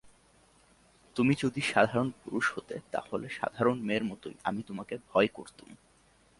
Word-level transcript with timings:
তুমি 1.15 1.33
যদি 1.39 1.61
সাধারণ 1.61 2.09
পুরুষ 2.23 2.45
হতে 2.55 2.75
তাহলে 2.91 3.27
সাধারণ 3.29 3.77
মেয়ের 3.79 4.03
মতোই 4.03 4.35
আমি 4.43 4.61
তোমাকে 4.67 4.95
ভয় 5.09 5.29
করতুম। 5.33 5.69